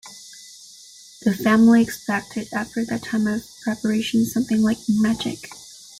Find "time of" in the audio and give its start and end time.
3.03-3.43